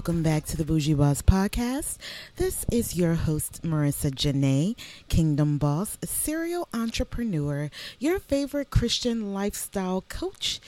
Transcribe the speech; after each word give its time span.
Welcome 0.00 0.22
back 0.22 0.46
to 0.46 0.56
the 0.56 0.64
Bougie 0.64 0.94
Boss 0.94 1.20
Podcast. 1.20 1.98
This 2.36 2.64
is 2.72 2.96
your 2.96 3.12
host, 3.16 3.62
Marica 3.62 4.10
Janae, 4.10 4.74
Kingdom 5.10 5.58
Boss, 5.58 5.98
serial 6.02 6.68
entrepreneur, 6.72 7.68
your 7.98 8.18
favorite 8.18 8.70
Christian 8.70 9.34
lifestyle 9.34 10.02
coach, 10.08 10.58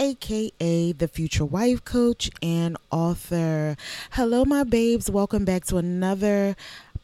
aka 0.00 0.90
the 0.90 1.06
future 1.06 1.44
wife 1.44 1.84
coach 1.84 2.28
and 2.42 2.76
author. 2.90 3.76
Hello, 4.10 4.44
my 4.44 4.64
babes. 4.64 5.08
Welcome 5.08 5.44
back 5.44 5.64
to 5.66 5.76
another 5.76 6.56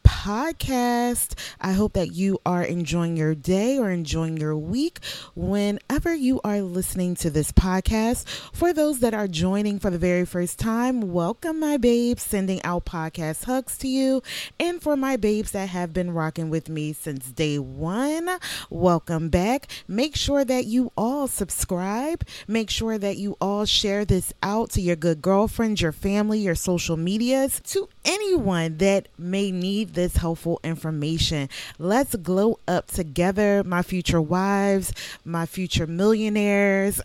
podcast. 0.03 1.37
I 1.59 1.71
hope 1.73 1.93
that 1.93 2.13
you 2.13 2.39
are 2.45 2.63
enjoying 2.63 3.17
your 3.17 3.35
day 3.35 3.77
or 3.77 3.89
enjoying 3.91 4.37
your 4.37 4.55
week 4.55 4.99
whenever 5.35 6.13
you 6.13 6.39
are 6.43 6.61
listening 6.61 7.15
to 7.15 7.29
this 7.29 7.51
podcast. 7.51 8.27
For 8.53 8.73
those 8.73 8.99
that 8.99 9.13
are 9.13 9.27
joining 9.27 9.79
for 9.79 9.89
the 9.89 9.97
very 9.97 10.25
first 10.25 10.59
time, 10.59 11.13
welcome, 11.13 11.59
my 11.59 11.77
babes, 11.77 12.23
sending 12.23 12.61
out 12.63 12.85
podcast 12.85 13.45
hugs 13.45 13.77
to 13.79 13.87
you. 13.87 14.21
And 14.59 14.81
for 14.81 14.95
my 14.95 15.17
babes 15.17 15.51
that 15.51 15.69
have 15.69 15.93
been 15.93 16.11
rocking 16.11 16.49
with 16.49 16.69
me 16.69 16.93
since 16.93 17.31
day 17.31 17.59
one, 17.59 18.29
welcome 18.69 19.29
back. 19.29 19.67
Make 19.87 20.15
sure 20.15 20.45
that 20.45 20.65
you 20.65 20.91
all 20.97 21.27
subscribe. 21.27 22.23
Make 22.47 22.69
sure 22.69 22.97
that 22.97 23.17
you 23.17 23.37
all 23.39 23.65
share 23.65 24.05
this 24.05 24.33
out 24.43 24.71
to 24.71 24.81
your 24.81 24.95
good 24.95 25.21
girlfriends, 25.21 25.81
your 25.81 25.91
family, 25.91 26.39
your 26.39 26.55
social 26.55 26.97
medias, 26.97 27.61
to 27.65 27.89
anyone 28.05 28.77
that 28.77 29.07
may 29.17 29.51
need 29.51 29.92
this 29.93 30.17
helpful 30.17 30.59
information. 30.63 31.49
Let's 31.79 32.15
glow 32.15 32.59
up 32.67 32.87
together, 32.87 33.63
my 33.63 33.81
future 33.81 34.21
wives, 34.21 34.93
my 35.25 35.45
future 35.45 35.87
millionaires, 35.87 37.01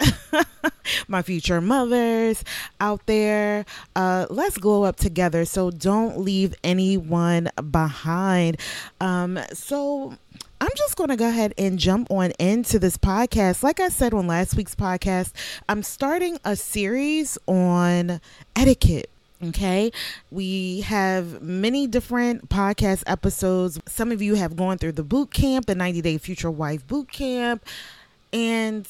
my 1.09 1.23
future 1.23 1.61
mothers 1.61 2.45
out 2.81 3.07
there. 3.07 3.65
Uh, 3.95 4.27
let's 4.31 4.59
glow 4.59 4.85
up 4.85 4.97
together. 4.97 5.45
So 5.45 5.71
don't 5.71 6.19
leave 6.19 6.55
anyone 6.65 7.51
behind. 7.71 8.59
Um, 9.01 9.39
so, 9.53 10.17
I'm 10.61 10.71
just 10.77 10.97
going 10.97 11.11
to 11.11 11.17
go 11.17 11.29
ahead 11.29 11.55
and 11.57 11.79
jump 11.79 12.11
on 12.11 12.33
into 12.33 12.81
this 12.81 12.97
podcast. 12.97 13.63
Like 13.63 13.79
I 13.79 13.91
said 13.91 14.13
on 14.13 14.27
last 14.27 14.57
week's 14.57 14.75
podcast, 14.75 15.31
I'm 15.69 15.85
starting 15.85 16.39
a 16.45 16.57
series 16.57 17.39
on 17.47 18.21
etiquette 18.57 19.09
Okay. 19.43 19.93
We 20.31 20.81
have 20.81 21.43
many 21.43 21.87
different 21.87 22.49
podcast 22.49 23.05
episodes. 23.07 23.79
Some 23.87 24.11
of 24.11 24.21
you 24.21 24.35
have 24.35 24.57
gone 24.57 24.79
through 24.79 24.93
the 24.93 25.05
boot 25.05 25.31
camp, 25.33 25.67
the 25.67 25.77
90 25.77 26.03
Day 26.03 26.19
Future 26.19 26.51
Wife 26.51 26.87
boot 26.87 27.13
camp. 27.13 27.65
And 28.33 28.87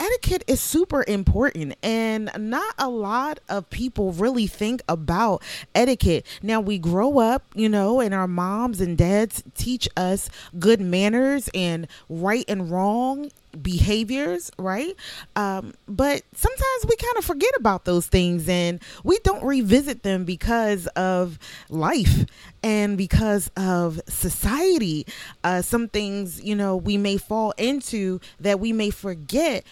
etiquette 0.00 0.42
is 0.46 0.60
super 0.60 1.04
important 1.06 1.76
and 1.82 2.30
not 2.38 2.74
a 2.78 2.88
lot 2.88 3.38
of 3.50 3.68
people 3.68 4.12
really 4.12 4.46
think 4.46 4.80
about 4.88 5.42
etiquette 5.74 6.24
now 6.42 6.58
we 6.58 6.78
grow 6.78 7.18
up 7.18 7.44
you 7.54 7.68
know 7.68 8.00
and 8.00 8.14
our 8.14 8.26
moms 8.26 8.80
and 8.80 8.96
dads 8.96 9.44
teach 9.54 9.86
us 9.98 10.30
good 10.58 10.80
manners 10.80 11.50
and 11.52 11.86
right 12.08 12.46
and 12.48 12.70
wrong 12.70 13.30
behaviors, 13.60 14.50
right? 14.58 14.94
Um, 15.36 15.74
but 15.88 16.22
sometimes 16.34 16.86
we 16.88 16.96
kind 16.96 17.16
of 17.18 17.24
forget 17.24 17.52
about 17.58 17.84
those 17.84 18.06
things 18.06 18.48
and 18.48 18.80
we 19.04 19.18
don't 19.20 19.44
revisit 19.44 20.02
them 20.02 20.24
because 20.24 20.86
of 20.88 21.38
life 21.68 22.26
and 22.62 22.96
because 22.96 23.50
of 23.56 24.00
society. 24.08 25.06
Uh, 25.44 25.62
some 25.62 25.88
things, 25.88 26.42
you 26.42 26.54
know, 26.54 26.76
we 26.76 26.96
may 26.96 27.16
fall 27.16 27.52
into 27.58 28.20
that 28.38 28.60
we 28.60 28.72
may 28.72 28.90
forget 28.90 29.64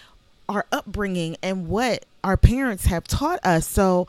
our 0.48 0.66
upbringing 0.72 1.36
and 1.42 1.68
what 1.68 2.04
our 2.24 2.36
parents 2.36 2.86
have 2.86 3.04
taught 3.04 3.38
us. 3.44 3.66
So, 3.66 4.06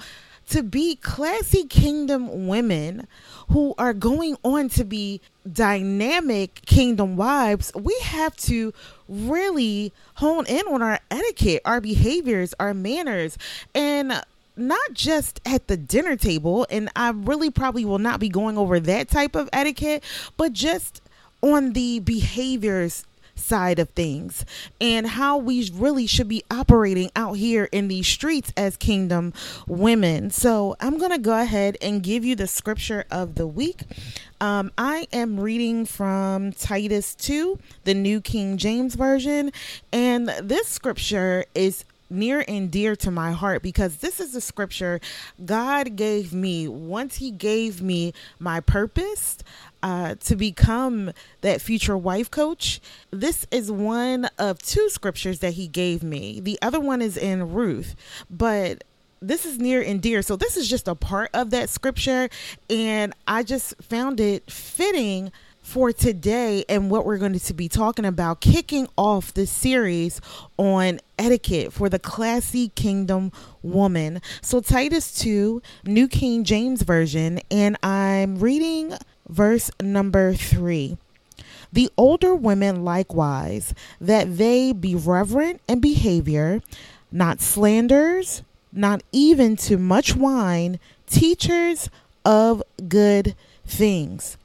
to 0.50 0.64
be 0.64 0.96
classy 0.96 1.64
kingdom 1.66 2.48
women 2.48 3.08
who 3.50 3.74
are 3.78 3.94
going 3.94 4.38
on 4.44 4.70
to 4.70 4.84
be 4.84 5.22
dynamic 5.52 6.62
kingdom 6.66 7.16
wives, 7.16 7.72
we 7.76 7.98
have 8.04 8.36
to 8.38 8.74
really 9.08 9.92
hone 10.16 10.46
in 10.46 10.66
on 10.68 10.82
our 10.82 11.00
etiquette, 11.10 11.62
our 11.66 11.82
behaviors, 11.82 12.54
our 12.60 12.74
manners, 12.74 13.38
and 13.74 14.22
not 14.56 14.94
just 14.94 15.40
at 15.46 15.68
the 15.68 15.78
dinner 15.78 16.16
table. 16.16 16.68
And 16.70 16.90
I 16.96 17.10
really 17.10 17.50
probably 17.50 17.86
will 17.86 18.00
not 18.00 18.20
be 18.20 18.30
going 18.30 18.58
over 18.58 18.80
that 18.80 19.10
type 19.10 19.36
of 19.36 19.50
etiquette, 19.54 20.04
but 20.38 20.54
just 20.54 21.02
on 21.42 21.74
the 21.74 22.00
behaviors 22.00 23.06
side 23.40 23.80
of 23.80 23.90
things 23.90 24.46
and 24.80 25.08
how 25.08 25.38
we 25.38 25.70
really 25.74 26.08
should 26.08 26.28
be 26.28 26.44
operating 26.52 27.10
out 27.16 27.34
here 27.34 27.70
in 27.72 27.88
these 27.88 28.08
streets 28.08 28.52
as 28.56 28.78
kingdom 28.78 29.34
women. 29.68 30.30
So, 30.30 30.76
I'm 30.80 30.98
going 30.98 31.12
to 31.12 31.18
go 31.18 31.40
ahead 31.40 31.78
and 31.82 32.04
give 32.04 32.24
you 32.24 32.36
the 32.36 32.48
scripture 32.48 33.06
of 33.12 33.36
the 33.36 33.48
week. 33.48 33.84
Um, 34.42 34.72
I 34.78 35.08
am 35.12 35.40
reading 35.40 35.86
from 35.86 36.54
Titus 36.54 37.14
2, 37.16 37.60
the 37.84 37.94
New 37.94 38.22
King 38.22 38.58
James 38.58 38.96
Version, 38.96 39.52
and 39.92 40.30
this 40.42 40.68
scripture 40.68 41.46
is 41.54 41.84
near 42.10 42.44
and 42.48 42.72
dear 42.72 42.96
to 42.98 43.12
my 43.12 43.32
heart 43.32 43.62
because 43.62 43.98
this 43.98 44.20
is 44.20 44.36
a 44.36 44.42
scripture 44.42 45.00
God 45.44 45.96
gave 45.96 46.34
me 46.34 46.68
once 46.68 47.18
He 47.18 47.32
gave 47.32 47.82
me 47.82 48.14
my 48.40 48.60
purpose 48.60 49.38
uh, 49.82 50.16
to 50.16 50.36
become 50.36 51.12
that 51.42 51.62
future 51.62 51.98
wife 51.98 52.30
coach. 52.30 52.80
This 53.12 53.46
is 53.52 53.72
one 53.72 54.26
of 54.38 54.60
two 54.62 54.90
scriptures 54.90 55.40
that 55.40 55.54
He 55.54 55.68
gave 55.68 56.04
me. 56.04 56.40
The 56.40 56.60
other 56.62 56.80
one 56.80 57.02
is 57.02 57.18
in 57.18 57.54
Ruth, 57.54 57.96
but 58.30 58.84
this 59.22 59.46
is 59.46 59.60
near 59.60 59.82
and 59.82 60.02
dear. 60.02 60.22
So 60.22 60.36
this 60.36 60.58
is 60.58 60.68
just 60.68 60.88
a 60.88 60.96
part 60.96 61.30
of 61.34 61.50
that 61.52 61.70
scripture, 61.70 62.30
and 62.70 63.14
I 63.28 63.44
just 63.44 63.82
found 63.82 64.20
it 64.20 64.50
fitting 64.50 65.32
for 65.70 65.94
today 65.94 66.66
and 66.68 66.90
what 66.90 67.06
we're 67.06 67.20
going 67.20 67.38
to 67.38 67.54
be 67.54 67.70
talking 67.70 68.04
about, 68.04 68.42
kicking 68.42 68.88
off 68.98 69.32
this 69.36 69.52
series 69.52 70.20
on 70.58 71.00
etiquette 71.20 71.72
for 71.72 71.90
the 71.90 72.00
classy 72.00 72.70
kingdom 72.70 73.32
woman. 73.62 74.20
So, 74.42 74.62
Titus 74.62 75.14
2, 75.20 75.62
New 75.86 76.08
King 76.08 76.44
James 76.44 76.82
Version, 76.82 77.40
and 77.52 77.78
I'm 77.84 78.40
reading 78.40 78.96
verse 79.28 79.70
number 79.80 80.34
3. 80.34 80.98
The 81.72 81.92
older 81.98 82.34
women 82.34 82.84
likewise, 82.84 83.76
that 84.02 84.40
they 84.40 84.74
be 84.74 84.96
reverent 84.96 85.62
in 85.68 85.82
behavior, 85.82 86.64
not 87.12 87.42
slanders, 87.42 88.42
not 88.74 89.04
even 89.12 89.56
to 89.58 89.78
much 89.78 90.16
wine, 90.16 90.80
teachers 91.06 91.92
of 92.26 92.64
good 92.88 93.36
things 93.68 94.39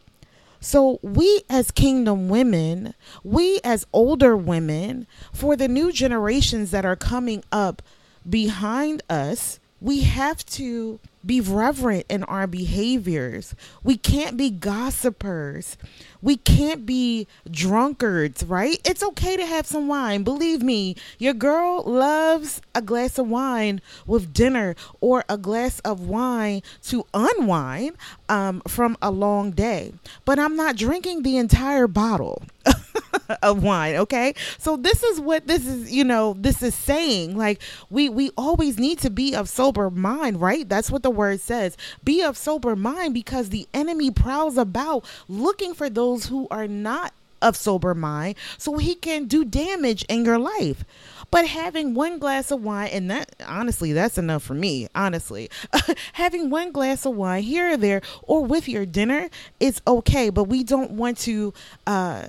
so, 0.65 0.99
we 1.03 1.43
as 1.51 1.71
kingdom 1.71 2.31
women, 2.31 2.95
we 3.23 3.61
as 3.63 3.87
older 3.93 4.35
women, 4.35 5.07
for 5.31 5.57
the 5.57 5.69
new 5.69 5.93
generations 5.93 6.71
that 6.71 6.87
are 6.87 6.97
coming 6.97 7.45
up 7.53 7.83
behind 8.29 9.03
us, 9.11 9.61
we 9.83 10.01
have 10.01 10.43
to 10.47 11.01
be 11.27 11.41
reverent 11.41 12.07
in 12.09 12.25
our 12.25 12.47
behaviors. 12.47 13.55
We 13.83 13.97
can't 13.97 14.37
be 14.37 14.51
gossipers. 14.51 15.77
We 16.23 16.37
can't 16.37 16.87
be 16.87 17.27
drunkards, 17.51 18.45
right? 18.45 18.81
It's 18.85 19.03
okay 19.03 19.37
to 19.37 19.45
have 19.45 19.67
some 19.67 19.89
wine. 19.89 20.23
Believe 20.23 20.63
me, 20.63 20.97
your 21.19 21.35
girl 21.35 21.83
loves 21.83 22.63
a 22.75 22.81
glass 22.81 23.19
of 23.19 23.29
wine 23.29 23.83
with 24.07 24.33
dinner 24.33 24.75
or 25.01 25.25
a 25.29 25.37
glass 25.37 25.81
of 25.81 26.01
wine 26.01 26.63
to 26.85 27.07
unwind 27.13 27.97
um, 28.29 28.63
from 28.67 28.97
a 29.03 29.11
long 29.11 29.51
day. 29.51 29.93
But 30.25 30.39
I'm 30.39 30.57
not 30.57 30.77
drinking 30.77 31.23
the 31.23 31.37
entire 31.37 31.87
bottle. 31.87 32.43
of 33.43 33.63
wine 33.63 33.97
okay 33.97 34.35
so 34.59 34.77
this 34.77 35.03
is 35.03 35.21
what 35.21 35.47
this 35.47 35.67
is 35.67 35.93
you 35.93 36.05
know 36.05 36.35
this 36.39 36.63
is 36.63 36.75
saying 36.75 37.37
like 37.37 37.61
we 37.91 38.09
we 38.09 38.31
always 38.37 38.79
need 38.79 38.99
to 38.99 39.11
be 39.11 39.35
of 39.35 39.49
sober 39.49 39.91
mind 39.91 40.41
right 40.41 40.69
that's 40.69 40.91
what 40.91 41.03
the 41.03 41.11
word 41.15 41.41
says 41.41 41.77
be 42.05 42.23
of 42.23 42.37
sober 42.37 42.77
mind 42.77 43.15
because 43.15 43.51
the 43.51 43.67
enemy 43.73 44.11
prowls 44.11 44.57
about 44.57 45.05
looking 45.29 45.75
for 45.75 45.89
those 45.89 46.27
who 46.27 46.47
are 46.51 46.69
not 46.69 47.13
of 47.45 47.57
sober 47.57 47.95
mind 47.95 48.35
so 48.59 48.79
he 48.79 48.95
can 48.95 49.27
do 49.27 49.45
damage 49.45 50.05
in 50.09 50.25
your 50.25 50.39
life. 50.39 50.85
But 51.31 51.47
having 51.47 51.95
one 51.95 52.19
glass 52.19 52.51
of 52.51 52.63
wine, 52.63 52.91
and 52.93 53.11
that 53.11 53.35
honestly, 53.47 53.93
that's 53.93 54.19
enough 54.19 54.43
for 54.43 54.55
me, 54.55 54.89
honestly. 54.95 55.51
having 56.15 56.49
one 56.49 56.73
glass 56.73 57.05
of 57.05 57.15
wine 57.15 57.43
here 57.43 57.73
or 57.73 57.77
there 57.77 58.03
or 58.23 58.45
with 58.45 58.69
your 58.69 58.87
dinner 58.87 59.29
is 59.61 59.81
okay, 59.87 60.31
but 60.31 60.45
we 60.45 60.65
don't 60.65 60.93
want 60.93 61.19
to 61.19 61.53
uh 61.87 62.27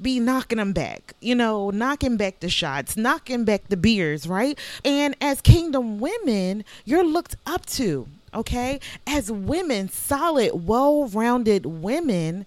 be 0.00 0.20
knocking 0.20 0.58
them 0.58 0.72
back, 0.72 1.14
you 1.20 1.34
know, 1.34 1.70
knocking 1.70 2.16
back 2.16 2.40
the 2.40 2.48
shots, 2.48 2.96
knocking 2.96 3.44
back 3.44 3.68
the 3.68 3.76
beers, 3.76 4.26
right? 4.28 4.58
And 4.84 5.16
as 5.20 5.40
kingdom 5.40 5.98
women, 5.98 6.64
you're 6.84 7.04
looked 7.04 7.36
up 7.46 7.66
to, 7.66 8.06
okay? 8.32 8.80
As 9.06 9.30
women, 9.30 9.88
solid, 9.88 10.66
well 10.66 11.08
rounded 11.08 11.66
women, 11.66 12.46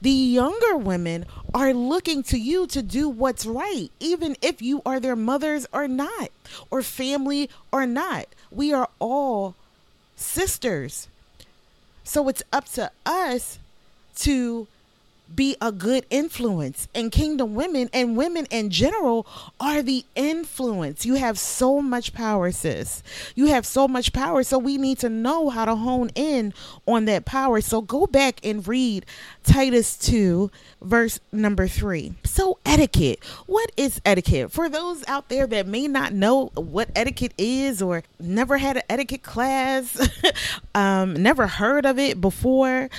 the 0.00 0.10
younger 0.10 0.76
women 0.76 1.26
are 1.52 1.74
looking 1.74 2.22
to 2.24 2.38
you 2.38 2.68
to 2.68 2.82
do 2.82 3.08
what's 3.08 3.44
right, 3.44 3.90
even 3.98 4.36
if 4.40 4.62
you 4.62 4.80
are 4.86 5.00
their 5.00 5.16
mothers 5.16 5.66
or 5.72 5.88
not, 5.88 6.30
or 6.70 6.82
family 6.82 7.50
or 7.72 7.84
not. 7.86 8.26
We 8.52 8.72
are 8.72 8.88
all 9.00 9.56
sisters. 10.14 11.08
So 12.04 12.28
it's 12.28 12.44
up 12.52 12.66
to 12.72 12.92
us 13.04 13.58
to 14.18 14.68
be 15.34 15.56
a 15.60 15.72
good 15.72 16.06
influence. 16.10 16.88
And 16.94 17.12
kingdom 17.12 17.54
women 17.54 17.88
and 17.92 18.16
women 18.16 18.46
in 18.50 18.70
general 18.70 19.26
are 19.60 19.82
the 19.82 20.04
influence. 20.14 21.04
You 21.04 21.14
have 21.14 21.38
so 21.38 21.80
much 21.80 22.12
power, 22.12 22.50
sis. 22.50 23.02
You 23.34 23.46
have 23.46 23.66
so 23.66 23.88
much 23.88 24.12
power. 24.12 24.42
So 24.42 24.58
we 24.58 24.78
need 24.78 24.98
to 25.00 25.08
know 25.08 25.48
how 25.50 25.64
to 25.64 25.76
hone 25.76 26.10
in 26.14 26.54
on 26.86 27.04
that 27.06 27.24
power. 27.24 27.60
So 27.60 27.80
go 27.80 28.06
back 28.06 28.40
and 28.44 28.66
read 28.66 29.06
Titus 29.44 29.96
2, 29.96 30.50
verse 30.82 31.20
number 31.32 31.66
3. 31.66 32.14
So, 32.24 32.58
etiquette. 32.64 33.24
What 33.46 33.72
is 33.76 34.00
etiquette? 34.04 34.52
For 34.52 34.68
those 34.68 35.06
out 35.08 35.28
there 35.28 35.46
that 35.46 35.66
may 35.66 35.88
not 35.88 36.12
know 36.12 36.46
what 36.54 36.90
etiquette 36.94 37.32
is 37.38 37.80
or 37.80 38.02
never 38.20 38.58
had 38.58 38.76
an 38.76 38.82
etiquette 38.88 39.22
class, 39.22 40.08
um, 40.74 41.14
never 41.14 41.46
heard 41.46 41.86
of 41.86 41.98
it 41.98 42.20
before, 42.20 42.90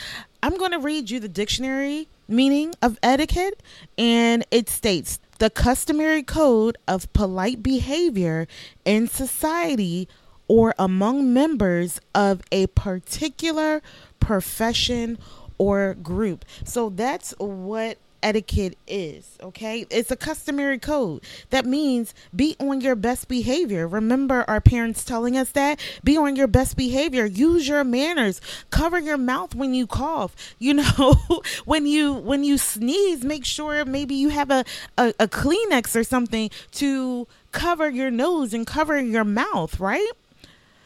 I'm 0.41 0.57
going 0.57 0.71
to 0.71 0.79
read 0.79 1.09
you 1.09 1.19
the 1.19 1.29
dictionary 1.29 2.07
meaning 2.29 2.73
of 2.81 2.97
etiquette, 3.01 3.61
and 3.97 4.45
it 4.51 4.69
states 4.69 5.19
the 5.39 5.49
customary 5.49 6.23
code 6.23 6.77
of 6.87 7.11
polite 7.13 7.63
behavior 7.63 8.47
in 8.85 9.07
society 9.07 10.07
or 10.47 10.73
among 10.77 11.33
members 11.33 11.99
of 12.13 12.41
a 12.51 12.67
particular 12.67 13.81
profession 14.19 15.17
or 15.57 15.93
group. 15.95 16.45
So 16.63 16.89
that's 16.89 17.31
what 17.37 17.97
etiquette 18.21 18.77
is, 18.87 19.37
okay? 19.41 19.85
It's 19.89 20.11
a 20.11 20.15
customary 20.15 20.79
code. 20.79 21.23
That 21.49 21.65
means 21.65 22.13
be 22.35 22.55
on 22.59 22.81
your 22.81 22.95
best 22.95 23.27
behavior. 23.27 23.87
Remember 23.87 24.45
our 24.47 24.61
parents 24.61 25.03
telling 25.03 25.37
us 25.37 25.51
that? 25.51 25.79
Be 26.03 26.17
on 26.17 26.35
your 26.35 26.47
best 26.47 26.77
behavior. 26.77 27.25
Use 27.25 27.67
your 27.67 27.83
manners. 27.83 28.41
Cover 28.69 28.99
your 28.99 29.17
mouth 29.17 29.55
when 29.55 29.73
you 29.73 29.87
cough. 29.87 30.35
You 30.57 30.75
know, 30.75 31.15
when 31.65 31.85
you 31.85 32.13
when 32.13 32.43
you 32.43 32.57
sneeze, 32.57 33.23
make 33.23 33.45
sure 33.45 33.85
maybe 33.85 34.15
you 34.15 34.29
have 34.29 34.51
a, 34.51 34.65
a, 34.97 35.13
a 35.19 35.27
Kleenex 35.27 35.95
or 35.95 36.03
something 36.03 36.49
to 36.71 37.27
cover 37.51 37.89
your 37.89 38.11
nose 38.11 38.53
and 38.53 38.65
cover 38.65 38.99
your 38.99 39.23
mouth, 39.23 39.79
right? 39.79 40.11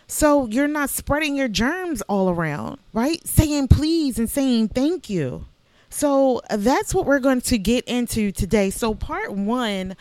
So 0.08 0.48
you're 0.48 0.68
not 0.68 0.90
spreading 0.90 1.36
your 1.36 1.48
germs 1.48 2.02
all 2.04 2.30
around, 2.30 2.80
right? 2.94 3.26
Saying 3.28 3.70
please 3.70 4.20
and 4.20 4.30
saying 4.30 4.70
thank 4.70 5.10
you. 5.10 5.46
So 5.94 6.42
that's 6.50 6.96
what 6.96 7.06
we're 7.06 7.20
going 7.20 7.42
to 7.42 7.58
get 7.60 7.86
into 7.86 8.32
today. 8.32 8.72
So, 8.72 8.96
part 8.96 9.32
one, 9.32 9.96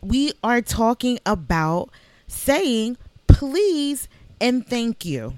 we 0.00 0.32
are 0.44 0.62
talking 0.62 1.18
about 1.26 1.90
saying 2.28 2.96
please 3.26 4.08
and 4.40 4.64
thank 4.64 5.04
you. 5.04 5.34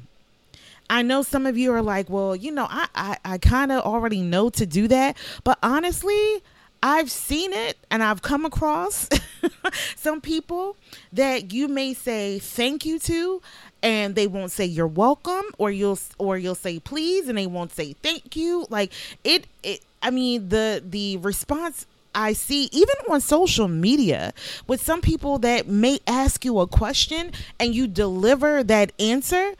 I 0.90 1.00
know 1.00 1.22
some 1.22 1.46
of 1.46 1.56
you 1.56 1.72
are 1.72 1.80
like, 1.80 2.10
well, 2.10 2.36
you 2.36 2.52
know, 2.52 2.66
I, 2.68 2.88
I, 2.94 3.16
I 3.24 3.38
kind 3.38 3.72
of 3.72 3.82
already 3.82 4.20
know 4.20 4.50
to 4.50 4.66
do 4.66 4.86
that. 4.88 5.16
But 5.44 5.58
honestly, 5.62 6.42
I've 6.82 7.10
seen 7.10 7.54
it 7.54 7.78
and 7.90 8.02
I've 8.02 8.20
come 8.20 8.44
across 8.44 9.08
some 9.96 10.20
people 10.20 10.76
that 11.12 11.54
you 11.54 11.68
may 11.68 11.94
say 11.94 12.38
thank 12.38 12.84
you 12.84 12.98
to 13.00 13.40
and 13.82 14.14
they 14.14 14.26
won't 14.26 14.50
say 14.50 14.64
you're 14.64 14.86
welcome 14.86 15.44
or 15.58 15.70
you'll 15.70 15.98
or 16.18 16.38
you'll 16.38 16.54
say 16.54 16.78
please 16.78 17.28
and 17.28 17.38
they 17.38 17.46
won't 17.46 17.72
say 17.72 17.94
thank 18.02 18.36
you 18.36 18.66
like 18.70 18.92
it 19.24 19.46
it 19.62 19.80
i 20.02 20.10
mean 20.10 20.48
the 20.48 20.82
the 20.84 21.16
response 21.18 21.86
I 22.12 22.32
see 22.32 22.64
even 22.72 22.94
on 23.08 23.20
social 23.20 23.68
media 23.68 24.32
with 24.66 24.80
some 24.80 25.00
people 25.00 25.38
that 25.38 25.68
may 25.68 26.00
ask 26.08 26.44
you 26.44 26.58
a 26.58 26.66
question 26.66 27.30
and 27.58 27.74
you 27.74 27.86
deliver 27.86 28.64
that 28.64 28.92
answer 28.98 29.52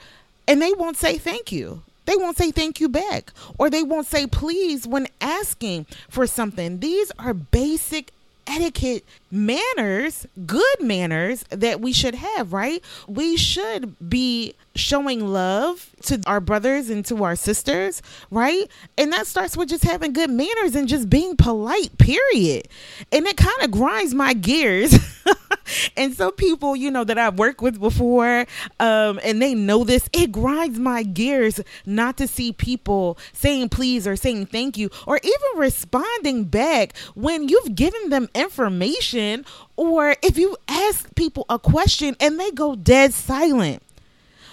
and 0.49 0.61
they 0.61 0.72
won't 0.72 0.96
say 0.96 1.17
thank 1.17 1.52
you. 1.52 1.82
They 2.06 2.17
won't 2.17 2.37
say 2.37 2.50
thank 2.50 2.81
you 2.81 2.88
back 2.88 3.32
or 3.56 3.70
they 3.70 3.84
won't 3.84 4.08
say 4.08 4.26
please 4.26 4.84
when 4.84 5.06
asking 5.20 5.87
for 6.08 6.26
something. 6.26 6.81
These 6.81 7.12
are 7.20 7.34
basic 7.34 8.11
etiquette 8.47 9.05
manners, 9.31 10.27
good 10.47 10.81
manners 10.81 11.45
that 11.51 11.81
we 11.81 11.93
should 11.93 12.15
have, 12.15 12.53
right? 12.53 12.83
We 13.07 13.37
should 13.37 13.97
be 14.09 14.55
showing 14.75 15.27
love 15.27 15.91
to 16.03 16.21
our 16.27 16.41
brothers 16.41 16.91
and 16.91 17.05
to 17.07 17.25
our 17.25 17.37
sisters, 17.37 18.03
right? 18.31 18.69
And 18.97 19.13
that 19.13 19.27
starts 19.27 19.57
with 19.57 19.69
just 19.69 19.85
having 19.85 20.13
good 20.13 20.31
manners 20.31 20.75
and 20.75 20.89
just 20.89 21.11
being 21.11 21.37
polite, 21.37 21.97
period. 21.99 22.69
And 23.13 23.27
it 23.27 23.37
kind 23.37 23.63
of 23.63 23.71
grinds 23.71 24.15
my 24.15 24.33
gears. 24.33 24.99
and 25.96 26.14
some 26.14 26.32
people, 26.32 26.76
you 26.76 26.90
know, 26.90 27.05
that 27.05 27.19
I've 27.19 27.38
worked 27.38 27.61
with 27.61 27.81
before, 27.81 28.46
um, 28.78 29.20
and 29.22 29.40
they 29.40 29.55
know 29.55 29.84
this, 29.84 30.08
it 30.12 30.32
grinds 30.32 30.78
my 30.78 31.02
gears 31.02 31.61
not 31.87 32.17
to 32.19 32.26
see 32.26 32.52
people 32.52 33.19
saying 33.32 33.69
please 33.69 34.06
or 34.06 34.17
saying 34.17 34.46
thank 34.46 34.76
you 34.76 34.90
or 35.06 35.20
even 35.22 35.58
responding 35.61 36.44
back 36.44 36.96
when 37.14 37.49
you've 37.49 37.75
given 37.75 38.11
them 38.11 38.28
information 38.34 39.44
or 39.76 40.17
if 40.22 40.37
you 40.38 40.56
ask 40.69 41.14
people 41.14 41.46
a 41.49 41.58
question 41.58 42.17
and 42.20 42.38
they 42.38 42.50
go 42.50 42.75
dead 42.75 43.12
silent 43.12 43.82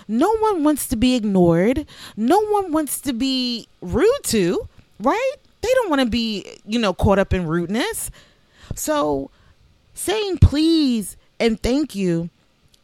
no 0.08 0.36
one 0.38 0.64
wants 0.64 0.88
to 0.88 0.96
be 0.96 1.16
ignored. 1.16 1.86
No 2.16 2.40
one 2.40 2.72
wants 2.72 3.02
to 3.02 3.14
be 3.14 3.68
rude 3.82 4.24
to, 4.24 4.68
right? 5.00 5.34
They 5.62 5.70
don't 5.74 5.90
want 5.90 6.02
to 6.02 6.10
be, 6.10 6.46
you 6.66 6.80
know, 6.80 6.94
caught 6.94 7.20
up 7.20 7.34
in 7.34 7.46
rudeness. 7.46 8.10
So 8.76 9.32
saying 9.98 10.38
please 10.38 11.18
and 11.40 11.62
thank 11.62 11.96
you 11.96 12.30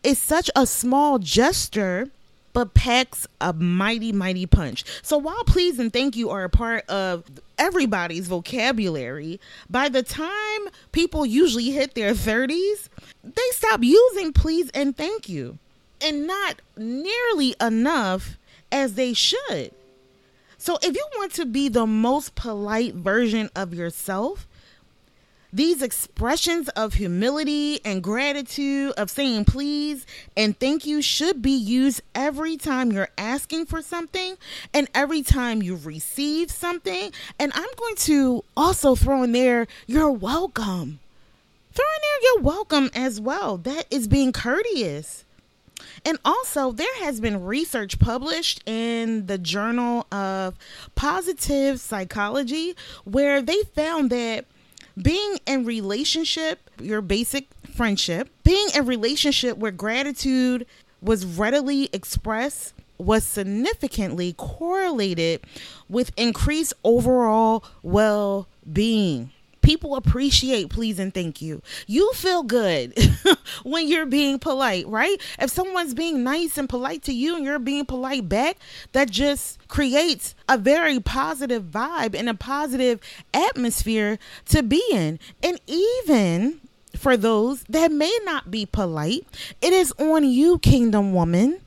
is 0.04 0.18
such 0.18 0.50
a 0.56 0.65
small 0.65 1.19
gesture 1.19 2.10
but 2.54 2.74
packs 2.75 3.25
a 3.42 3.52
mighty, 3.52 4.11
mighty 4.11 4.45
punch. 4.45 4.83
So 5.02 5.18
while 5.18 5.44
please 5.44 5.80
and 5.80 5.92
thank 5.92 6.16
you 6.16 6.30
are 6.30 6.44
a 6.44 6.49
part 6.49 6.88
of 6.88 7.23
everybody's 7.57 8.28
vocabulary, 8.28 9.40
by 9.69 9.90
the 9.90 10.04
time 10.04 10.69
people 10.92 11.26
usually 11.26 11.71
hit 11.71 11.95
their 11.95 12.14
30s, 12.14 12.90
they 13.23 13.42
stop 13.52 13.81
using 13.81 14.33
please 14.33 14.69
and 14.73 14.95
thank 14.95 15.28
you 15.28 15.57
and 15.99 16.28
not 16.28 16.61
nearly 16.78 17.56
enough 17.59 18.38
as 18.71 18.94
they 18.94 19.14
should. 19.14 19.71
So, 20.57 20.78
if 20.81 20.95
you 20.95 21.06
want 21.18 21.33
to 21.33 21.45
be 21.45 21.68
the 21.68 21.85
most 21.85 22.35
polite 22.35 22.94
version 22.94 23.49
of 23.54 23.73
yourself, 23.73 24.47
these 25.54 25.83
expressions 25.83 26.68
of 26.69 26.95
humility 26.95 27.80
and 27.86 28.02
gratitude, 28.02 28.92
of 28.98 29.12
saying 29.12 29.45
please 29.45 30.06
and 30.36 30.60
thank 30.60 30.86
you, 30.86 31.02
should 31.02 31.44
be 31.44 31.52
used 31.52 32.02
every 32.16 32.57
time 32.57 32.92
you're 32.92 33.10
asking 33.18 33.68
for 33.68 33.81
something 33.81 34.36
and 34.74 34.90
every 34.95 35.22
time 35.22 35.62
you 35.62 35.76
receive 35.76 36.50
something. 36.50 37.12
And 37.38 37.52
I'm 37.54 37.69
going 37.78 37.95
to 37.98 38.44
also 38.57 38.95
throw 38.95 39.22
in 39.22 39.31
there, 39.31 39.68
you're 39.86 40.12
welcome. 40.12 41.00
Throw 41.72 41.86
in 41.86 42.02
there, 42.02 42.19
you're 42.24 42.42
welcome 42.42 42.90
as 42.95 43.22
well. 43.22 43.57
That 43.57 43.86
is 43.92 44.07
being 44.07 44.31
courteous. 44.31 45.24
And 46.06 46.18
also, 46.26 46.72
there 46.72 47.04
has 47.04 47.19
been 47.19 47.44
research 47.44 48.00
published 48.00 48.68
in 48.68 49.28
the 49.28 49.38
Journal 49.38 50.07
of 50.12 50.56
Positive 50.95 51.80
Psychology 51.80 52.76
where 53.06 53.42
they 53.42 53.62
found 53.76 54.10
that 54.10 54.45
being 55.02 55.38
in 55.45 55.66
relationship, 55.66 56.69
your 56.80 57.02
basic 57.02 57.47
friendship, 57.76 58.30
being 58.44 58.68
in 58.76 58.85
relationship 58.85 59.57
where 59.57 59.71
gratitude 59.71 60.66
was 61.02 61.26
readily 61.26 61.90
expressed 61.92 62.73
was 62.97 63.23
significantly 63.23 64.33
correlated 64.33 65.42
with 65.90 66.12
increased 66.16 66.73
overall 66.83 67.64
well-being. 67.81 69.31
People 69.64 69.96
appreciate 69.96 70.70
please 70.70 71.00
and 71.00 71.14
thank 71.14 71.42
you. 71.42 71.62
You 71.88 72.12
feel 72.14 72.44
good 72.44 72.94
when 73.64 73.88
you're 73.88 74.06
being 74.06 74.38
polite, 74.38 74.88
right? 74.88 75.20
If 75.40 75.50
someone's 75.50 75.94
being 75.94 76.24
nice 76.24 76.58
and 76.58 76.68
polite 76.68 77.04
to 77.04 77.14
you 77.14 77.36
and 77.36 77.46
you're 77.46 77.60
being 77.60 77.86
polite 77.86 78.28
back, 78.28 78.58
that 78.92 79.10
just 79.10 79.66
creates 79.70 80.36
a 80.50 80.58
very 80.58 81.00
positive 81.00 81.64
vibe 81.64 82.14
and 82.14 82.30
a 82.30 82.34
positive 82.34 83.00
atmosphere 83.34 84.20
to 84.48 84.62
be 84.62 84.84
in. 84.92 85.18
And 85.42 85.60
even 85.66 86.60
for 86.96 87.18
those 87.18 87.64
that 87.64 87.92
may 87.92 88.16
not 88.24 88.52
be 88.52 88.66
polite, 88.66 89.26
it 89.62 89.74
is 89.74 89.94
on 89.98 90.26
you, 90.26 90.60
kingdom 90.60 91.14
woman, 91.14 91.60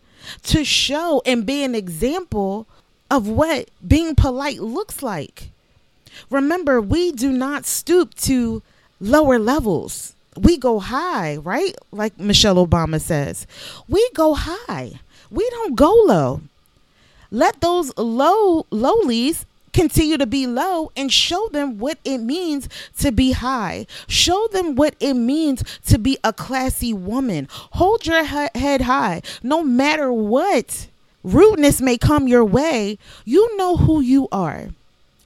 to 0.44 0.64
show 0.64 1.22
and 1.24 1.46
be 1.46 1.64
an 1.64 1.74
example 1.74 2.68
of 3.10 3.28
what 3.28 3.70
being 3.86 4.14
polite 4.14 4.60
looks 4.60 5.02
like. 5.02 5.50
Remember, 6.30 6.80
we 6.80 7.12
do 7.12 7.30
not 7.32 7.66
stoop 7.66 8.14
to 8.14 8.62
lower 9.00 9.38
levels. 9.38 10.14
We 10.36 10.58
go 10.58 10.80
high, 10.80 11.36
right? 11.36 11.74
Like 11.92 12.18
Michelle 12.18 12.64
Obama 12.64 13.00
says. 13.00 13.46
We 13.88 14.08
go 14.14 14.34
high. 14.34 15.00
We 15.30 15.48
don't 15.50 15.74
go 15.74 15.92
low. 16.04 16.42
Let 17.30 17.60
those 17.60 17.96
low 17.96 18.64
lowlies 18.70 19.44
continue 19.72 20.16
to 20.16 20.26
be 20.26 20.46
low 20.46 20.90
and 20.96 21.12
show 21.12 21.48
them 21.48 21.78
what 21.78 21.98
it 22.04 22.18
means 22.18 22.68
to 22.98 23.12
be 23.12 23.32
high. 23.32 23.86
Show 24.08 24.48
them 24.52 24.74
what 24.74 24.94
it 25.00 25.14
means 25.14 25.62
to 25.86 25.98
be 25.98 26.16
a 26.24 26.32
classy 26.32 26.94
woman. 26.94 27.46
Hold 27.72 28.06
your 28.06 28.24
head 28.24 28.80
high 28.80 29.20
no 29.42 29.62
matter 29.62 30.10
what 30.12 30.88
rudeness 31.22 31.80
may 31.82 31.98
come 31.98 32.26
your 32.26 32.44
way. 32.44 32.98
You 33.24 33.56
know 33.58 33.76
who 33.76 34.00
you 34.00 34.28
are 34.32 34.68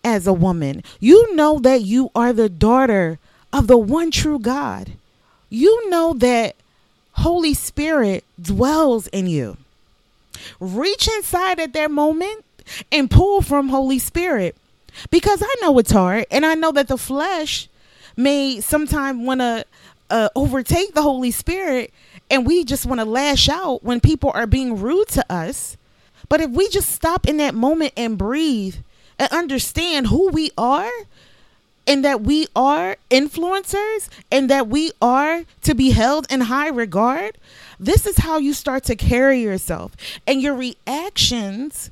as 0.05 0.27
a 0.27 0.33
woman. 0.33 0.83
You 0.99 1.35
know 1.35 1.59
that 1.61 1.83
you 1.83 2.11
are 2.15 2.33
the 2.33 2.49
daughter 2.49 3.19
of 3.53 3.67
the 3.67 3.79
one 3.79 4.11
true 4.11 4.39
God. 4.39 4.93
You 5.49 5.91
know 5.91 6.15
that 6.15 6.57
Holy 7.13 7.55
Spirit 7.55 8.25
dwells 8.41 9.07
in 9.09 9.27
you. 9.27 9.57
Reach 10.59 11.09
inside 11.09 11.61
at 11.61 11.73
that 11.73 11.91
moment 11.91 12.45
and 12.91 13.11
pull 13.11 13.43
from 13.43 13.69
Holy 13.69 13.99
Spirit. 13.99 14.57
Because 15.11 15.43
I 15.43 15.57
know 15.61 15.79
it's 15.79 15.93
hard 15.93 16.27
and 16.31 16.45
I 16.45 16.55
know 16.55 16.73
that 16.73 16.89
the 16.89 16.99
flesh 16.99 17.69
may 18.17 18.61
sometimes 18.61 19.25
want 19.25 19.41
to 19.41 19.65
uh, 20.11 20.29
overtake 20.35 20.95
the 20.95 21.03
Holy 21.03 21.31
Spirit 21.31 21.93
and 22.31 22.47
we 22.47 22.65
just 22.65 22.87
want 22.87 23.01
to 23.01 23.05
lash 23.05 23.49
out 23.49 23.83
when 23.83 24.01
people 24.01 24.31
are 24.35 24.47
being 24.47 24.81
rude 24.81 25.09
to 25.09 25.33
us. 25.33 25.77
But 26.29 26.41
if 26.41 26.51
we 26.51 26.69
just 26.69 26.91
stop 26.91 27.27
in 27.29 27.39
that 27.39 27.55
moment 27.55 27.93
and 27.97 28.17
breathe 28.17 28.77
and 29.21 29.31
understand 29.31 30.07
who 30.07 30.29
we 30.31 30.51
are 30.57 30.91
and 31.87 32.05
that 32.05 32.23
we 32.23 32.47
are 32.57 32.97
influencers 33.11 34.09
and 34.33 34.49
that 34.49 34.67
we 34.69 34.91
are 35.03 35.45
to 35.63 35.75
be 35.75 35.91
held 35.91 36.27
in 36.33 36.41
high 36.43 36.69
regard, 36.69 37.37
this 37.79 38.07
is 38.07 38.19
how 38.19 38.39
you 38.39 38.55
start 38.55 38.83
to 38.85 38.97
carry 38.97 39.43
yourself. 39.43 39.95
And 40.27 40.41
your 40.41 40.55
reactions 40.55 41.91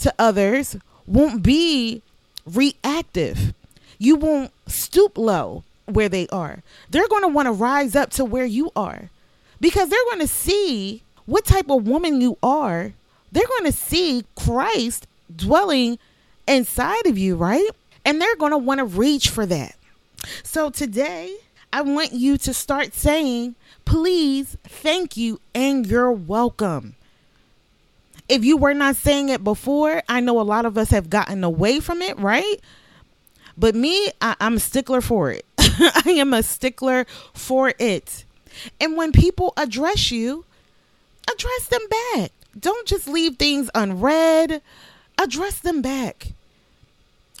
to 0.00 0.12
others 0.18 0.76
won't 1.06 1.42
be 1.44 2.02
reactive. 2.44 3.54
You 3.98 4.16
won't 4.16 4.50
stoop 4.66 5.16
low 5.16 5.62
where 5.86 6.08
they 6.08 6.26
are. 6.28 6.62
They're 6.90 7.08
going 7.08 7.22
to 7.22 7.28
want 7.28 7.46
to 7.46 7.52
rise 7.52 7.94
up 7.94 8.10
to 8.10 8.24
where 8.24 8.44
you 8.44 8.72
are 8.74 9.10
because 9.60 9.90
they're 9.90 10.04
going 10.06 10.20
to 10.20 10.26
see 10.26 11.02
what 11.26 11.44
type 11.44 11.70
of 11.70 11.86
woman 11.86 12.20
you 12.20 12.36
are. 12.42 12.94
They're 13.30 13.46
going 13.46 13.70
to 13.70 13.76
see 13.76 14.24
Christ 14.34 15.06
dwelling 15.34 15.98
inside 16.46 17.06
of 17.06 17.18
you, 17.18 17.36
right? 17.36 17.68
And 18.04 18.20
they're 18.20 18.36
going 18.36 18.52
to 18.52 18.58
want 18.58 18.78
to 18.78 18.84
reach 18.84 19.28
for 19.28 19.46
that. 19.46 19.76
So 20.42 20.70
today, 20.70 21.36
I 21.72 21.82
want 21.82 22.12
you 22.12 22.38
to 22.38 22.54
start 22.54 22.94
saying, 22.94 23.54
please, 23.84 24.56
thank 24.64 25.16
you, 25.16 25.40
and 25.54 25.86
you're 25.86 26.12
welcome 26.12 26.96
if 28.28 28.44
you 28.44 28.56
were 28.56 28.74
not 28.74 28.96
saying 28.96 29.28
it 29.28 29.44
before, 29.44 30.02
I 30.08 30.20
know 30.20 30.40
a 30.40 30.42
lot 30.42 30.64
of 30.64 30.78
us 30.78 30.90
have 30.90 31.10
gotten 31.10 31.44
away 31.44 31.80
from 31.80 32.00
it, 32.02 32.18
right? 32.18 32.60
But 33.56 33.74
me, 33.74 34.10
I, 34.20 34.36
am 34.40 34.54
a 34.54 34.60
stickler 34.60 35.00
for 35.00 35.30
it. 35.30 35.44
I 35.58 36.02
am 36.16 36.32
a 36.32 36.42
stickler 36.42 37.04
for 37.34 37.72
it. 37.78 38.24
And 38.80 38.96
when 38.96 39.12
people 39.12 39.52
address 39.56 40.10
you, 40.10 40.44
address 41.30 41.68
them 41.68 41.82
back. 42.14 42.32
Don't 42.58 42.86
just 42.86 43.06
leave 43.06 43.36
things 43.36 43.68
unread. 43.74 44.62
Address 45.18 45.60
them 45.60 45.82
back. 45.82 46.28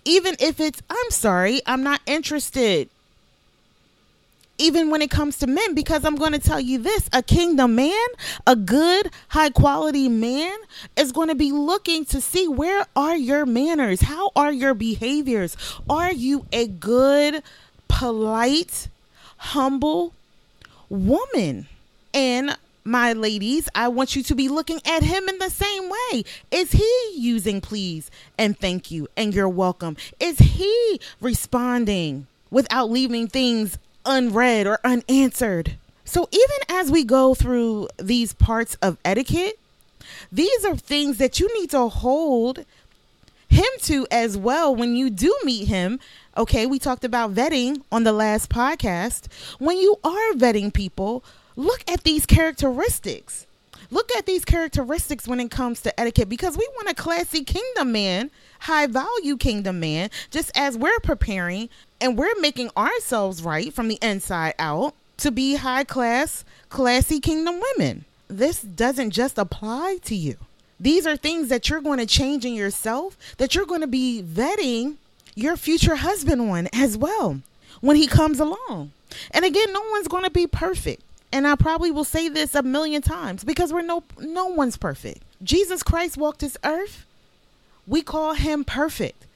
Even 0.04 0.36
if 0.38 0.60
it's, 0.60 0.82
I'm 0.90 1.10
sorry, 1.10 1.60
I'm 1.66 1.82
not 1.82 2.00
interested 2.06 2.88
even 4.58 4.90
when 4.90 5.02
it 5.02 5.10
comes 5.10 5.38
to 5.38 5.46
men, 5.46 5.74
because 5.74 6.04
I'm 6.04 6.16
going 6.16 6.32
to 6.32 6.38
tell 6.38 6.60
you 6.60 6.78
this 6.78 7.08
a 7.12 7.22
kingdom 7.22 7.74
man, 7.74 8.06
a 8.46 8.54
good, 8.54 9.10
high 9.28 9.50
quality 9.50 10.08
man, 10.08 10.56
is 10.96 11.12
going 11.12 11.28
to 11.28 11.34
be 11.34 11.52
looking 11.52 12.04
to 12.06 12.20
see 12.20 12.46
where 12.46 12.86
are 12.94 13.16
your 13.16 13.46
manners? 13.46 14.02
How 14.02 14.30
are 14.36 14.52
your 14.52 14.74
behaviors? 14.74 15.56
Are 15.88 16.12
you 16.12 16.46
a 16.52 16.66
good, 16.66 17.42
polite, 17.88 18.88
humble 19.38 20.14
woman? 20.88 21.66
And 22.12 22.56
my 22.84 23.12
ladies, 23.12 23.68
I 23.74 23.88
want 23.88 24.14
you 24.14 24.22
to 24.24 24.34
be 24.34 24.48
looking 24.48 24.80
at 24.86 25.02
him 25.02 25.28
in 25.28 25.38
the 25.38 25.50
same 25.50 25.90
way. 25.90 26.24
Is 26.50 26.72
he 26.72 27.10
using 27.16 27.60
please 27.60 28.10
and 28.38 28.58
thank 28.58 28.90
you 28.90 29.08
and 29.16 29.34
you're 29.34 29.48
welcome? 29.48 29.96
Is 30.20 30.38
he 30.38 31.00
responding 31.20 32.26
without 32.50 32.90
leaving 32.90 33.26
things 33.26 33.78
unread 34.06 34.66
or 34.66 34.78
unanswered. 34.84 35.76
So, 36.04 36.28
even 36.30 36.56
as 36.68 36.90
we 36.90 37.04
go 37.04 37.34
through 37.34 37.88
these 37.98 38.32
parts 38.32 38.76
of 38.76 38.98
etiquette, 39.04 39.58
these 40.30 40.64
are 40.64 40.76
things 40.76 41.18
that 41.18 41.40
you 41.40 41.48
need 41.58 41.70
to 41.70 41.88
hold 41.88 42.64
him 43.48 43.66
to 43.82 44.06
as 44.10 44.36
well 44.36 44.74
when 44.74 44.96
you 44.96 45.10
do 45.10 45.34
meet 45.44 45.68
him. 45.68 45.98
Okay, 46.36 46.66
we 46.66 46.78
talked 46.78 47.04
about 47.04 47.34
vetting 47.34 47.82
on 47.90 48.04
the 48.04 48.12
last 48.12 48.50
podcast. 48.50 49.28
When 49.58 49.78
you 49.78 49.96
are 50.04 50.32
vetting 50.32 50.72
people, 50.72 51.24
look 51.56 51.82
at 51.88 52.04
these 52.04 52.26
characteristics. 52.26 53.46
Look 53.90 54.10
at 54.16 54.26
these 54.26 54.44
characteristics 54.44 55.28
when 55.28 55.40
it 55.40 55.50
comes 55.50 55.80
to 55.82 56.00
etiquette 56.00 56.28
because 56.28 56.56
we 56.56 56.68
want 56.74 56.88
a 56.88 56.94
classy 56.94 57.44
kingdom 57.44 57.92
man, 57.92 58.30
high 58.60 58.86
value 58.86 59.36
kingdom 59.36 59.78
man, 59.78 60.10
just 60.30 60.50
as 60.56 60.76
we're 60.76 60.98
preparing 61.00 61.68
and 62.00 62.18
we're 62.18 62.34
making 62.40 62.70
ourselves 62.76 63.42
right 63.42 63.72
from 63.72 63.88
the 63.88 63.98
inside 64.02 64.54
out 64.58 64.94
to 65.18 65.30
be 65.30 65.56
high 65.56 65.84
class, 65.84 66.44
classy 66.70 67.20
kingdom 67.20 67.60
women. 67.60 68.04
This 68.26 68.62
doesn't 68.62 69.10
just 69.10 69.38
apply 69.38 69.98
to 70.04 70.14
you. 70.14 70.36
These 70.80 71.06
are 71.06 71.16
things 71.16 71.48
that 71.48 71.68
you're 71.68 71.80
going 71.80 72.00
to 72.00 72.06
change 72.06 72.44
in 72.44 72.54
yourself, 72.54 73.16
that 73.36 73.54
you're 73.54 73.66
going 73.66 73.82
to 73.82 73.86
be 73.86 74.22
vetting 74.26 74.96
your 75.34 75.56
future 75.56 75.96
husband 75.96 76.40
on 76.40 76.68
as 76.72 76.96
well 76.96 77.40
when 77.80 77.96
he 77.96 78.06
comes 78.06 78.40
along. 78.40 78.92
And 79.30 79.44
again, 79.44 79.72
no 79.72 79.82
one's 79.90 80.08
going 80.08 80.24
to 80.24 80.30
be 80.30 80.46
perfect. 80.46 81.02
And 81.34 81.48
I 81.48 81.56
probably 81.56 81.90
will 81.90 82.04
say 82.04 82.28
this 82.28 82.54
a 82.54 82.62
million 82.62 83.02
times 83.02 83.42
because 83.42 83.72
we're 83.72 83.82
no 83.82 84.04
no 84.20 84.46
one's 84.46 84.76
perfect. 84.76 85.20
Jesus 85.42 85.82
Christ 85.82 86.16
walked 86.16 86.38
this 86.38 86.56
earth. 86.62 87.04
We 87.88 88.02
call 88.02 88.34
him 88.34 88.62
perfect. 88.62 89.26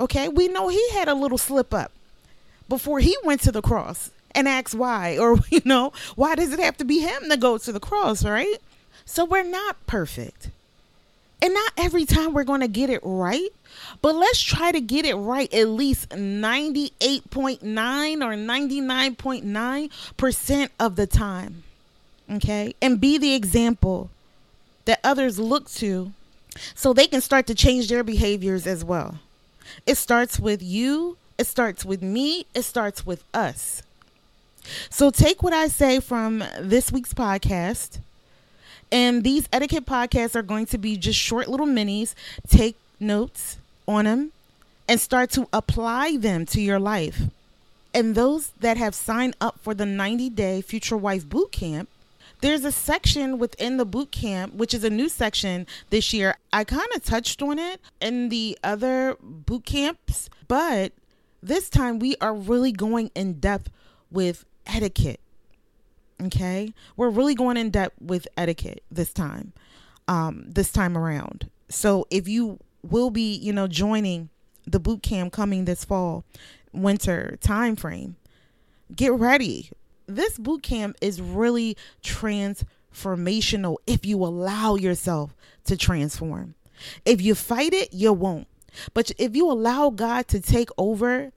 Okay, 0.00 0.26
we 0.26 0.48
know 0.48 0.66
he 0.66 0.90
had 0.90 1.06
a 1.06 1.14
little 1.14 1.38
slip 1.38 1.72
up 1.72 1.92
before 2.68 2.98
he 2.98 3.16
went 3.22 3.40
to 3.42 3.52
the 3.52 3.62
cross 3.62 4.10
and 4.32 4.48
asked 4.48 4.74
why, 4.74 5.16
or 5.16 5.38
you 5.48 5.62
know, 5.64 5.92
why 6.16 6.34
does 6.34 6.52
it 6.52 6.58
have 6.58 6.76
to 6.78 6.84
be 6.84 6.98
him 6.98 7.30
to 7.30 7.36
go 7.36 7.56
to 7.56 7.70
the 7.70 7.78
cross, 7.78 8.24
right? 8.24 8.56
So 9.04 9.24
we're 9.24 9.44
not 9.44 9.76
perfect. 9.86 10.50
And 11.40 11.54
not 11.54 11.72
every 11.76 12.04
time 12.04 12.32
we're 12.32 12.42
going 12.42 12.62
to 12.62 12.68
get 12.68 12.90
it 12.90 13.00
right, 13.04 13.50
but 14.02 14.14
let's 14.14 14.40
try 14.40 14.72
to 14.72 14.80
get 14.80 15.04
it 15.04 15.14
right 15.14 15.52
at 15.52 15.68
least 15.68 16.10
98.9 16.10 17.62
or 17.62 18.34
99.9% 18.34 20.68
of 20.78 20.96
the 20.96 21.06
time. 21.06 21.62
Okay? 22.30 22.74
And 22.80 23.00
be 23.00 23.18
the 23.18 23.34
example 23.34 24.10
that 24.84 25.00
others 25.04 25.38
look 25.38 25.70
to 25.72 26.12
so 26.74 26.92
they 26.92 27.06
can 27.06 27.20
start 27.20 27.46
to 27.46 27.54
change 27.54 27.88
their 27.88 28.04
behaviors 28.04 28.66
as 28.66 28.84
well. 28.84 29.18
It 29.84 29.96
starts 29.96 30.38
with 30.38 30.62
you, 30.62 31.16
it 31.38 31.46
starts 31.46 31.84
with 31.84 32.02
me, 32.02 32.46
it 32.54 32.62
starts 32.62 33.04
with 33.04 33.24
us. 33.34 33.82
So 34.90 35.10
take 35.10 35.42
what 35.42 35.52
I 35.52 35.68
say 35.68 36.00
from 36.00 36.42
this 36.58 36.90
week's 36.90 37.14
podcast. 37.14 37.98
And 38.90 39.24
these 39.24 39.48
etiquette 39.52 39.84
podcasts 39.84 40.36
are 40.36 40.42
going 40.42 40.66
to 40.66 40.78
be 40.78 40.96
just 40.96 41.18
short 41.18 41.48
little 41.48 41.66
minis. 41.66 42.14
Take 42.48 42.76
notes 43.00 43.58
on 43.86 44.04
them 44.04 44.32
and 44.88 45.00
start 45.00 45.30
to 45.30 45.48
apply 45.52 46.16
them 46.16 46.46
to 46.46 46.60
your 46.60 46.78
life. 46.78 47.22
And 47.92 48.14
those 48.14 48.50
that 48.60 48.76
have 48.76 48.94
signed 48.94 49.36
up 49.40 49.58
for 49.60 49.74
the 49.74 49.86
90 49.86 50.30
day 50.30 50.60
Future 50.60 50.96
Wife 50.96 51.28
Boot 51.28 51.52
Camp, 51.52 51.88
there's 52.40 52.64
a 52.64 52.72
section 52.72 53.38
within 53.38 53.78
the 53.78 53.86
boot 53.86 54.12
camp, 54.12 54.54
which 54.54 54.74
is 54.74 54.84
a 54.84 54.90
new 54.90 55.08
section 55.08 55.66
this 55.88 56.12
year. 56.12 56.36
I 56.52 56.64
kind 56.64 56.88
of 56.94 57.02
touched 57.02 57.40
on 57.40 57.58
it 57.58 57.80
in 58.00 58.28
the 58.28 58.58
other 58.62 59.16
boot 59.22 59.64
camps, 59.64 60.28
but 60.46 60.92
this 61.42 61.70
time 61.70 61.98
we 61.98 62.16
are 62.20 62.34
really 62.34 62.72
going 62.72 63.10
in 63.14 63.34
depth 63.40 63.70
with 64.10 64.44
etiquette. 64.66 65.20
Okay? 66.22 66.74
We're 66.96 67.10
really 67.10 67.34
going 67.34 67.56
in 67.56 67.70
depth 67.70 67.94
with 68.00 68.28
etiquette 68.36 68.82
this 68.90 69.12
time. 69.12 69.52
Um 70.06 70.44
this 70.46 70.70
time 70.70 70.96
around. 70.96 71.48
So 71.68 72.06
if 72.10 72.28
you 72.28 72.58
will 72.90 73.10
be, 73.10 73.34
you 73.34 73.52
know, 73.52 73.66
joining 73.66 74.30
the 74.66 74.80
boot 74.80 75.02
camp 75.02 75.32
coming 75.32 75.64
this 75.64 75.84
fall, 75.84 76.24
winter 76.72 77.38
time 77.40 77.76
frame, 77.76 78.16
get 78.94 79.12
ready. 79.12 79.70
This 80.06 80.38
boot 80.38 80.62
camp 80.62 80.96
is 81.00 81.20
really 81.20 81.76
transformational 82.02 83.76
if 83.86 84.04
you 84.04 84.22
allow 84.24 84.76
yourself 84.76 85.34
to 85.64 85.76
transform. 85.76 86.54
If 87.04 87.20
you 87.20 87.34
fight 87.34 87.72
it, 87.72 87.92
you 87.92 88.12
won't. 88.12 88.46
But 88.94 89.10
if 89.18 89.34
you 89.34 89.50
allow 89.50 89.90
God 89.90 90.28
to 90.28 90.40
take 90.40 90.68
over 90.76 91.32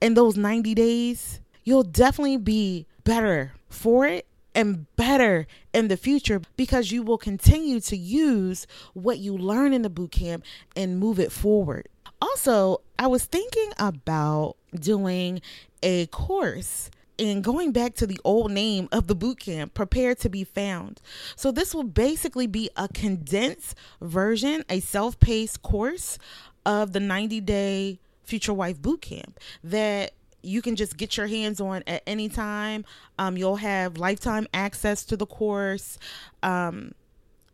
in 0.00 0.14
those 0.14 0.36
90 0.36 0.74
days, 0.74 1.40
you'll 1.64 1.82
definitely 1.82 2.36
be 2.36 2.86
better 3.04 3.52
for 3.68 4.06
it 4.06 4.26
and 4.54 4.86
better 4.96 5.46
in 5.72 5.88
the 5.88 5.96
future 5.96 6.40
because 6.56 6.92
you 6.92 7.02
will 7.02 7.18
continue 7.18 7.80
to 7.80 7.96
use 7.96 8.66
what 8.92 9.18
you 9.18 9.36
learn 9.36 9.72
in 9.72 9.82
the 9.82 9.90
boot 9.90 10.12
camp 10.12 10.44
and 10.76 10.98
move 10.98 11.18
it 11.18 11.32
forward. 11.32 11.88
Also, 12.20 12.80
I 12.98 13.06
was 13.06 13.24
thinking 13.24 13.72
about 13.78 14.56
doing 14.74 15.42
a 15.82 16.06
course 16.06 16.90
and 17.18 17.44
going 17.44 17.72
back 17.72 17.94
to 17.96 18.06
the 18.06 18.20
old 18.24 18.50
name 18.50 18.88
of 18.90 19.06
the 19.06 19.14
boot 19.14 19.38
camp, 19.38 19.74
prepare 19.74 20.14
to 20.16 20.28
be 20.28 20.42
found. 20.42 21.00
So 21.36 21.52
this 21.52 21.74
will 21.74 21.84
basically 21.84 22.46
be 22.46 22.70
a 22.76 22.88
condensed 22.88 23.76
version, 24.00 24.64
a 24.68 24.80
self-paced 24.80 25.62
course 25.62 26.18
of 26.66 26.92
the 26.92 26.98
90-day 26.98 28.00
future 28.24 28.54
wife 28.54 28.80
boot 28.80 29.02
camp 29.02 29.38
that 29.62 30.12
you 30.44 30.62
can 30.62 30.76
just 30.76 30.96
get 30.96 31.16
your 31.16 31.26
hands 31.26 31.60
on 31.60 31.82
at 31.86 32.02
any 32.06 32.28
time. 32.28 32.84
Um, 33.18 33.36
you'll 33.36 33.56
have 33.56 33.96
lifetime 33.96 34.46
access 34.52 35.04
to 35.06 35.16
the 35.16 35.26
course. 35.26 35.98
Um, 36.42 36.92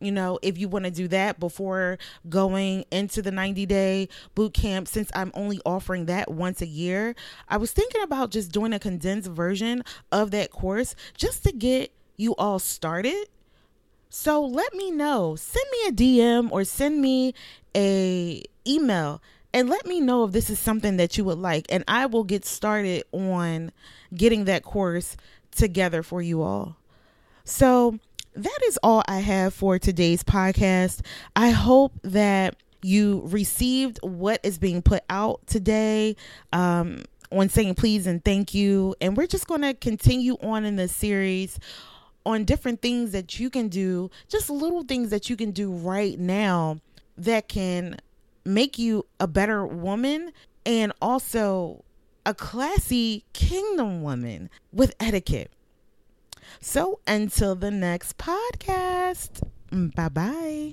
you 0.01 0.11
know, 0.11 0.39
if 0.41 0.57
you 0.57 0.67
want 0.67 0.85
to 0.85 0.91
do 0.91 1.07
that 1.09 1.39
before 1.39 1.99
going 2.27 2.85
into 2.91 3.21
the 3.21 3.31
90 3.31 3.65
day 3.67 4.09
boot 4.35 4.53
camp, 4.53 4.87
since 4.87 5.11
I'm 5.13 5.31
only 5.35 5.61
offering 5.65 6.07
that 6.07 6.31
once 6.31 6.61
a 6.61 6.65
year, 6.65 7.15
I 7.47 7.57
was 7.57 7.71
thinking 7.71 8.01
about 8.01 8.31
just 8.31 8.51
doing 8.51 8.73
a 8.73 8.79
condensed 8.79 9.29
version 9.29 9.83
of 10.11 10.31
that 10.31 10.51
course 10.51 10.95
just 11.15 11.43
to 11.43 11.51
get 11.51 11.91
you 12.17 12.35
all 12.35 12.59
started. 12.59 13.27
So 14.09 14.43
let 14.43 14.73
me 14.73 14.91
know. 14.91 15.35
Send 15.35 15.65
me 15.71 15.87
a 15.87 15.91
DM 15.91 16.51
or 16.51 16.63
send 16.65 16.99
me 16.99 17.33
a 17.75 18.43
email 18.67 19.21
and 19.53 19.69
let 19.69 19.85
me 19.85 19.99
know 19.99 20.23
if 20.25 20.31
this 20.31 20.49
is 20.49 20.59
something 20.59 20.97
that 20.97 21.17
you 21.17 21.25
would 21.25 21.37
like 21.37 21.65
and 21.69 21.83
I 21.87 22.05
will 22.05 22.23
get 22.23 22.45
started 22.45 23.03
on 23.11 23.71
getting 24.13 24.45
that 24.45 24.63
course 24.63 25.17
together 25.51 26.03
for 26.03 26.21
you 26.21 26.41
all. 26.41 26.77
So, 27.43 27.99
that 28.33 28.59
is 28.65 28.79
all 28.81 29.03
I 29.07 29.19
have 29.19 29.53
for 29.53 29.77
today's 29.77 30.23
podcast. 30.23 31.01
I 31.35 31.49
hope 31.49 31.93
that 32.03 32.55
you 32.81 33.21
received 33.25 33.99
what 34.01 34.39
is 34.43 34.57
being 34.57 34.81
put 34.81 35.03
out 35.09 35.45
today 35.47 36.15
um, 36.53 37.03
on 37.31 37.49
saying 37.49 37.75
please 37.75 38.07
and 38.07 38.23
thank 38.23 38.53
you. 38.53 38.95
And 39.01 39.17
we're 39.17 39.27
just 39.27 39.47
going 39.47 39.61
to 39.61 39.73
continue 39.73 40.37
on 40.41 40.65
in 40.65 40.77
this 40.77 40.95
series 40.95 41.59
on 42.25 42.45
different 42.45 42.81
things 42.81 43.11
that 43.11 43.39
you 43.39 43.49
can 43.49 43.67
do, 43.67 44.09
just 44.29 44.49
little 44.49 44.83
things 44.83 45.09
that 45.09 45.29
you 45.29 45.35
can 45.35 45.51
do 45.51 45.71
right 45.71 46.19
now 46.19 46.79
that 47.17 47.47
can 47.47 47.97
make 48.45 48.77
you 48.77 49.05
a 49.19 49.27
better 49.27 49.65
woman 49.65 50.31
and 50.65 50.93
also 51.01 51.83
a 52.25 52.33
classy 52.33 53.23
kingdom 53.33 54.03
woman 54.03 54.49
with 54.71 54.93
etiquette. 54.99 55.51
So 56.59 56.99
until 57.07 57.55
the 57.55 57.71
next 57.71 58.17
podcast, 58.17 59.41
bye 59.71 60.09
bye. 60.09 60.69